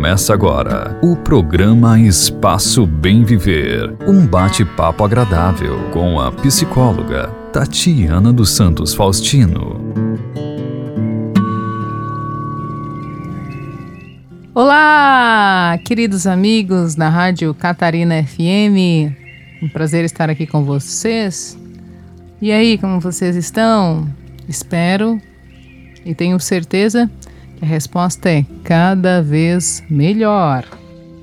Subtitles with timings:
[0.00, 3.98] Começa agora o programa Espaço Bem Viver.
[4.08, 9.78] Um bate-papo agradável com a psicóloga Tatiana dos Santos Faustino.
[14.54, 19.12] Olá, queridos amigos da Rádio Catarina FM.
[19.62, 21.58] Um prazer estar aqui com vocês.
[22.40, 24.08] E aí, como vocês estão?
[24.48, 25.20] Espero
[26.06, 27.10] e tenho certeza
[27.60, 30.64] a resposta é cada vez melhor.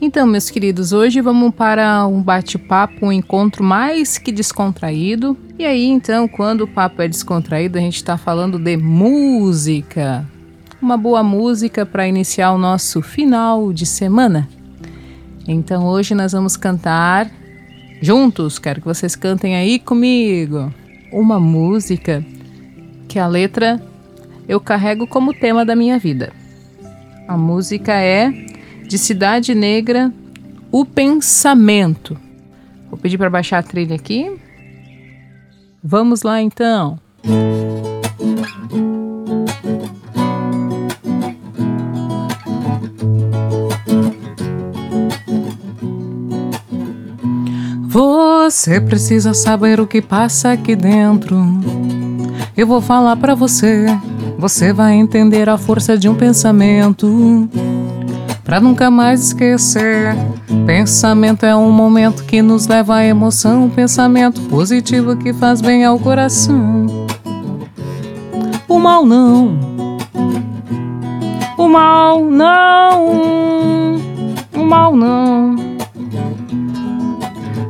[0.00, 5.36] Então, meus queridos, hoje vamos para um bate-papo, um encontro mais que descontraído.
[5.58, 10.28] E aí, então, quando o papo é descontraído, a gente está falando de música.
[10.82, 14.46] Uma boa música para iniciar o nosso final de semana.
[15.48, 17.30] Então, hoje nós vamos cantar
[18.02, 18.58] juntos.
[18.58, 20.70] Quero que vocês cantem aí comigo.
[21.10, 22.22] Uma música
[23.08, 23.80] que a letra
[24.48, 26.32] eu carrego como tema da minha vida.
[27.26, 28.30] A música é
[28.86, 30.12] de Cidade Negra,
[30.70, 32.18] O Pensamento.
[32.90, 34.30] Vou pedir para baixar a trilha aqui.
[35.82, 36.98] Vamos lá então.
[47.88, 51.36] Você precisa saber o que passa aqui dentro.
[52.56, 53.86] Eu vou falar para você
[54.38, 57.48] você vai entender a força de um pensamento.
[58.44, 60.14] Pra nunca mais esquecer.
[60.66, 63.64] Pensamento é um momento que nos leva à emoção.
[63.64, 66.86] Um pensamento positivo que faz bem ao coração.
[68.68, 69.58] O mal não.
[71.56, 73.96] O mal não.
[74.54, 75.56] O mal não.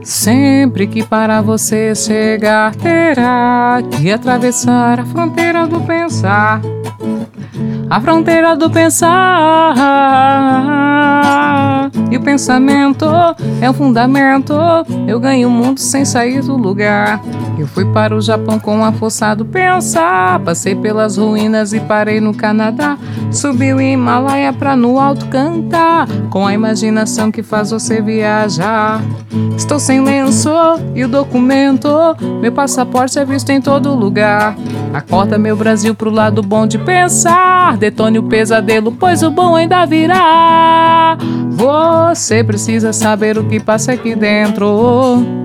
[0.03, 6.61] Sempre que para você chegar, terá que atravessar a fronteira do pensar.
[7.89, 9.75] A fronteira do pensar.
[12.11, 13.07] E o pensamento
[13.61, 14.55] é o fundamento.
[15.07, 17.23] Eu ganho o mundo sem sair do lugar.
[17.57, 20.39] Eu fui para o Japão com a força do pensar.
[20.41, 22.99] Passei pelas ruínas e parei no Canadá.
[23.31, 26.07] Subi o Himalaia pra no alto cantar.
[26.31, 29.01] Com a imaginação que faz você viajar.
[29.57, 30.51] Estou sem lenço
[30.95, 31.89] e o documento.
[32.41, 34.57] Meu passaporte é visto em todo lugar.
[34.93, 37.77] Acorda meu Brasil pro lado bom de pensar.
[37.77, 41.17] Detone o pesadelo, pois o bom ainda virá.
[41.51, 45.44] Você precisa saber o que passa aqui dentro.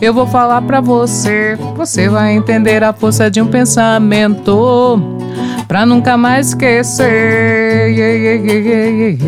[0.00, 5.02] Eu vou falar pra você, você vai entender a força de um pensamento.
[5.66, 7.90] Pra nunca mais esquecer.
[7.90, 9.18] Yeah, yeah, yeah,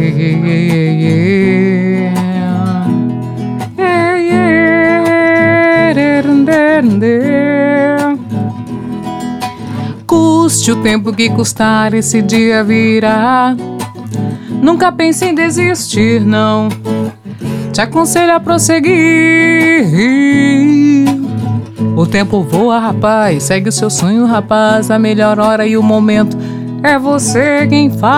[10.07, 13.57] Custe o tempo que custar, esse dia virá.
[14.63, 16.69] Nunca pense em desistir, não
[17.81, 19.87] te aconselho a prosseguir.
[21.97, 24.91] O tempo voa, rapaz, segue o seu sonho, rapaz.
[24.91, 26.37] A melhor hora e o momento
[26.83, 28.13] é você quem faz.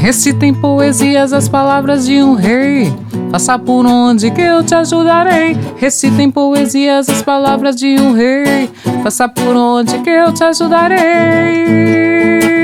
[0.00, 2.92] Recitem poesias as palavras de um rei.
[3.30, 5.56] Faça por onde que eu te ajudarei.
[5.76, 8.68] Recitem poesias as palavras de um rei.
[9.04, 12.55] Faça por onde que eu te ajudarei.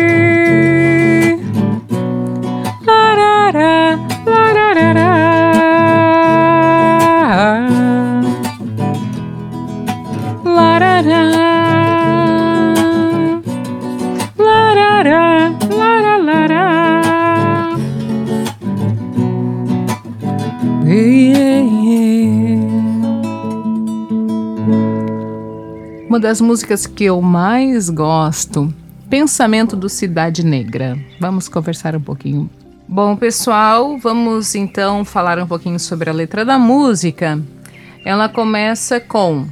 [26.32, 28.72] Das músicas que eu mais gosto,
[29.10, 30.98] Pensamento do Cidade Negra.
[31.20, 32.48] Vamos conversar um pouquinho
[32.88, 37.38] Bom, pessoal, vamos então falar um pouquinho sobre a letra da música.
[38.03, 39.47] Ela começa com: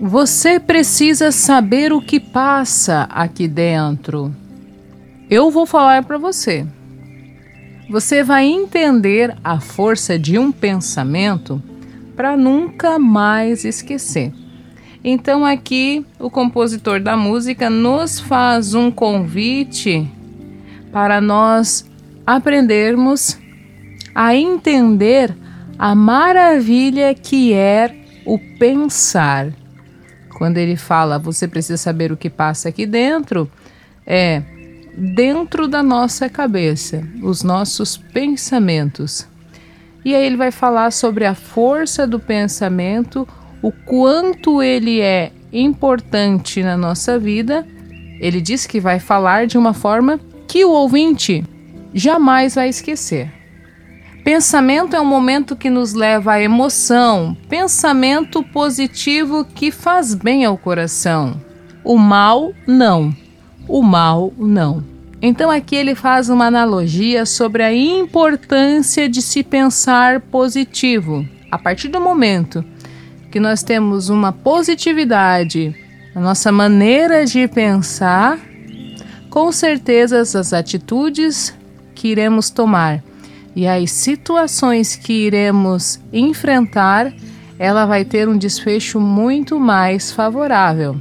[0.00, 4.34] Você precisa saber o que passa aqui dentro.
[5.30, 6.66] Eu vou falar para você.
[7.88, 11.62] Você vai entender a força de um pensamento
[12.16, 14.32] para nunca mais esquecer.
[15.08, 20.10] Então, aqui o compositor da música nos faz um convite
[20.90, 21.88] para nós
[22.26, 23.38] aprendermos
[24.12, 25.32] a entender
[25.78, 27.94] a maravilha que é
[28.26, 29.52] o pensar.
[30.36, 33.48] Quando ele fala, você precisa saber o que passa aqui dentro,
[34.04, 34.42] é
[35.14, 39.24] dentro da nossa cabeça, os nossos pensamentos.
[40.04, 43.26] E aí ele vai falar sobre a força do pensamento,
[43.62, 47.66] o quanto ele é importante na nossa vida
[48.20, 50.18] ele diz que vai falar de uma forma
[50.48, 51.44] que o ouvinte
[51.92, 53.30] jamais vai esquecer.
[54.24, 60.58] Pensamento é um momento que nos leva à emoção, pensamento positivo que faz bem ao
[60.58, 61.40] coração.
[61.84, 63.14] O mal, não.
[63.68, 64.82] O mal, não.
[65.22, 71.24] Então aqui ele faz uma analogia sobre a importância de se pensar positivo.
[71.50, 72.64] A partir do momento
[73.36, 75.76] que nós temos uma positividade
[76.14, 78.38] na nossa maneira de pensar,
[79.28, 81.54] com certeza as atitudes
[81.94, 83.04] que iremos tomar
[83.54, 87.12] e as situações que iremos enfrentar,
[87.58, 90.96] ela vai ter um desfecho muito mais favorável.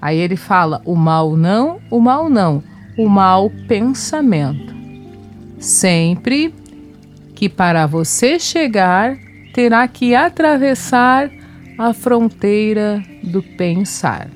[0.00, 2.62] Aí ele fala: o mal não, o mal não,
[2.96, 4.74] o mal pensamento.
[5.58, 6.54] Sempre
[7.34, 9.18] que para você chegar,
[9.52, 11.30] terá que atravessar
[11.78, 14.28] a fronteira do pensar.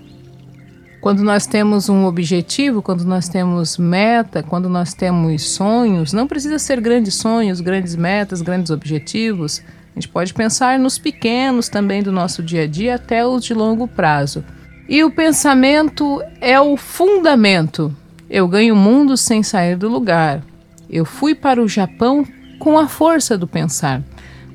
[1.01, 6.61] Quando nós temos um objetivo, quando nós temos meta, quando nós temos sonhos, não precisa
[6.61, 9.61] ser grandes sonhos, grandes metas, grandes objetivos.
[9.91, 13.53] A gente pode pensar nos pequenos também do nosso dia a dia até os de
[13.53, 14.45] longo prazo.
[14.89, 17.93] E o pensamento é o fundamento.
[18.31, 20.41] Eu ganho o mundo sem sair do lugar.
[20.89, 22.25] Eu fui para o Japão
[22.61, 24.01] com a força do pensar.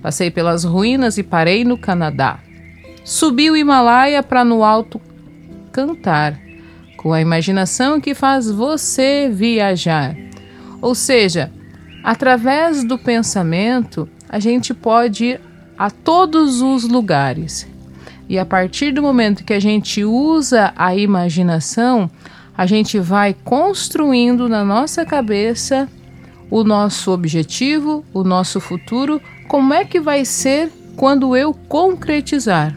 [0.01, 2.39] Passei pelas ruínas e parei no Canadá.
[3.07, 4.99] Subi o Himalaia para no alto
[5.71, 6.37] cantar,
[6.97, 10.13] com a imaginação que faz você viajar.
[10.81, 11.49] Ou seja,
[12.03, 15.41] através do pensamento, a gente pode ir
[15.77, 17.65] a todos os lugares.
[18.27, 22.11] E a partir do momento que a gente usa a imaginação,
[22.57, 25.87] a gente vai construindo na nossa cabeça
[26.51, 32.75] o nosso objetivo, o nosso futuro, como é que vai ser quando eu concretizar.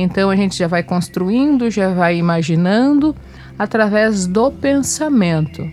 [0.00, 3.16] Então a gente já vai construindo, já vai imaginando
[3.58, 5.68] através do pensamento.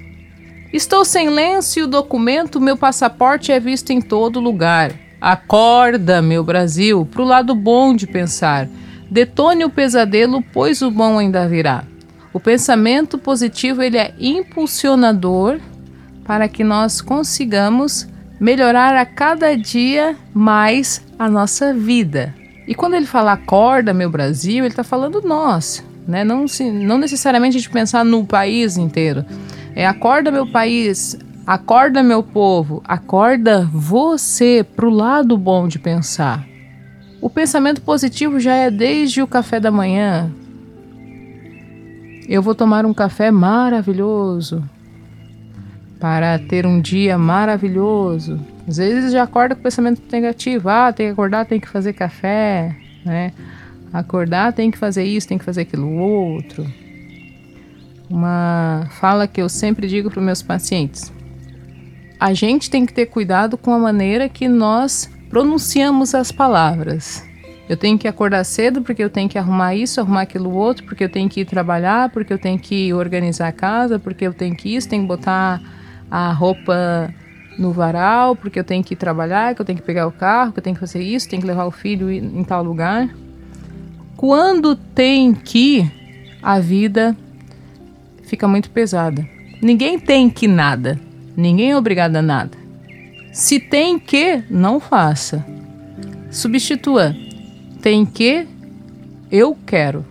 [0.73, 4.93] Estou sem lenço e o documento, meu passaporte é visto em todo lugar.
[5.21, 8.67] Acorda, meu Brasil, pro lado bom de pensar.
[9.11, 11.83] Detone o pesadelo, pois o bom ainda virá.
[12.33, 15.59] O pensamento positivo ele é impulsionador
[16.23, 18.07] para que nós consigamos
[18.39, 22.33] melhorar a cada dia mais a nossa vida.
[22.67, 26.23] E quando ele fala acorda, meu Brasil, ele está falando nós, né?
[26.23, 29.23] Não, se, não necessariamente a gente pensar no país inteiro.
[29.75, 36.45] É acorda, meu país, acorda, meu povo, acorda você para o lado bom de pensar.
[37.21, 40.31] O pensamento positivo já é desde o café da manhã.
[42.27, 44.63] Eu vou tomar um café maravilhoso
[45.99, 48.39] para ter um dia maravilhoso.
[48.67, 50.69] Às vezes já acorda com pensamento negativo.
[50.69, 52.75] Ah, tem que acordar, tem que fazer café,
[53.05, 53.31] né?
[53.93, 56.65] Acordar tem que fazer isso, tem que fazer aquilo outro.
[58.09, 61.13] Uma fala que eu sempre digo para meus pacientes:
[62.19, 67.23] a gente tem que ter cuidado com a maneira que nós pronunciamos as palavras.
[67.67, 71.03] Eu tenho que acordar cedo porque eu tenho que arrumar isso, arrumar aquilo outro, porque
[71.03, 74.55] eu tenho que ir trabalhar, porque eu tenho que organizar a casa, porque eu tenho
[74.55, 75.59] que isso, tenho que botar
[76.11, 77.11] a roupa
[77.57, 80.59] no varal, porque eu tenho que trabalhar, que eu tenho que pegar o carro, que
[80.59, 83.09] eu tenho que fazer isso, tenho que levar o filho em tal lugar.
[84.17, 85.89] Quando tem que,
[86.41, 87.15] a vida
[88.23, 89.27] fica muito pesada.
[89.61, 90.99] Ninguém tem que nada.
[91.35, 92.57] Ninguém é obrigado a nada.
[93.31, 95.45] Se tem que, não faça.
[96.31, 97.15] Substitua.
[97.81, 98.47] Tem que,
[99.31, 100.05] eu quero.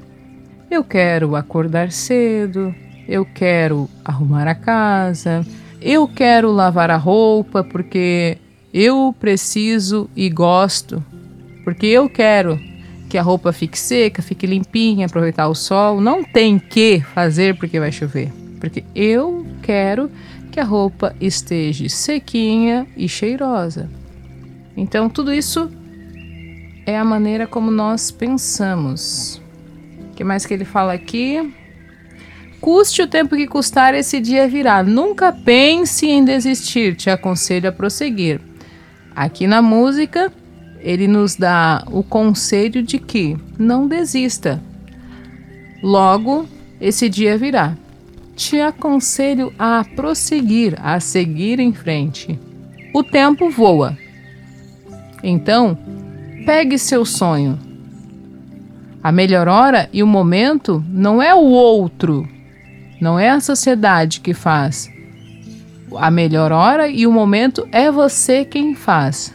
[0.70, 2.74] Eu quero acordar cedo.
[3.06, 5.44] Eu quero arrumar a casa
[5.84, 8.38] eu quero lavar a roupa porque
[8.72, 11.04] eu preciso e gosto,
[11.62, 12.58] porque eu quero
[13.10, 16.00] que a roupa fique seca, fique limpinha, aproveitar o sol.
[16.00, 20.10] Não tem que fazer porque vai chover, porque eu quero
[20.50, 23.90] que a roupa esteja sequinha e cheirosa.
[24.74, 25.70] Então, tudo isso
[26.86, 29.40] é a maneira como nós pensamos.
[30.10, 31.52] O que mais que ele fala aqui?
[32.64, 34.82] Custe o tempo que custar, esse dia virá.
[34.82, 38.40] Nunca pense em desistir, te aconselho a prosseguir.
[39.14, 40.32] Aqui na música,
[40.80, 44.62] ele nos dá o conselho de que não desista.
[45.82, 46.48] Logo,
[46.80, 47.76] esse dia virá.
[48.34, 52.40] Te aconselho a prosseguir, a seguir em frente.
[52.94, 53.94] O tempo voa.
[55.22, 55.76] Então,
[56.46, 57.58] pegue seu sonho.
[59.02, 62.26] A melhor hora e o momento não é o outro,
[63.00, 64.90] não é a sociedade que faz.
[65.96, 69.34] A melhor hora e o momento é você quem faz.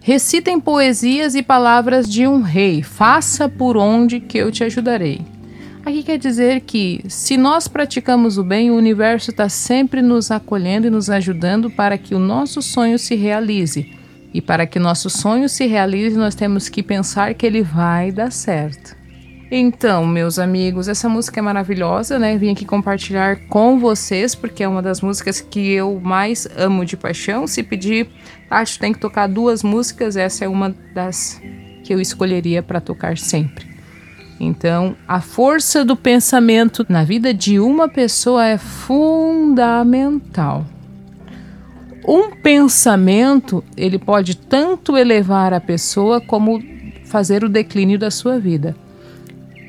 [0.00, 2.82] Recitem poesias e palavras de um rei.
[2.82, 5.22] Faça por onde que eu te ajudarei.
[5.84, 10.86] Aqui quer dizer que, se nós praticamos o bem, o universo está sempre nos acolhendo
[10.86, 13.92] e nos ajudando para que o nosso sonho se realize.
[14.32, 18.32] E para que nosso sonho se realize, nós temos que pensar que ele vai dar
[18.32, 18.96] certo.
[19.50, 22.36] Então, meus amigos, essa música é maravilhosa, né?
[22.36, 26.96] Vim aqui compartilhar com vocês, porque é uma das músicas que eu mais amo de
[26.96, 27.46] paixão.
[27.46, 28.08] Se pedir,
[28.50, 31.40] acho que tem que tocar duas músicas, essa é uma das
[31.84, 33.74] que eu escolheria para tocar sempre.
[34.40, 39.54] Então, a força do pensamento na vida de uma pessoa é fundamental.
[42.06, 46.62] Um pensamento, ele pode tanto elevar a pessoa como
[47.04, 48.74] fazer o declínio da sua vida.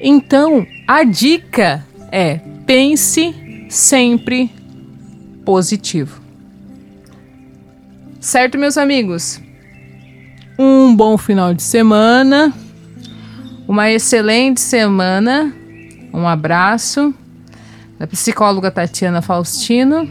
[0.07, 4.51] Então, a dica é: pense sempre
[5.43, 6.21] positivo.
[8.19, 9.41] Certo, meus amigos?
[10.59, 12.53] Um bom final de semana,
[13.67, 15.51] uma excelente semana.
[16.13, 17.12] Um abraço
[17.97, 20.07] da psicóloga Tatiana Faustino.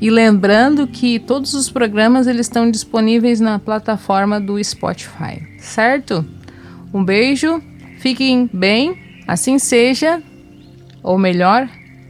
[0.00, 6.26] E lembrando que todos os programas eles estão disponíveis na plataforma do Spotify, certo?
[6.92, 7.62] Um beijo
[8.02, 10.22] Fiquem bem, assim seja,
[11.02, 11.68] ou melhor,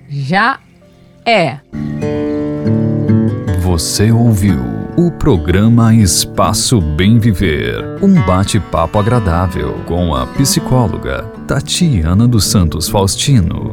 [0.09, 0.59] já
[1.25, 1.59] é.
[3.61, 4.61] Você ouviu
[4.97, 13.73] o programa Espaço Bem Viver, um bate-papo agradável com a psicóloga Tatiana dos Santos Faustino.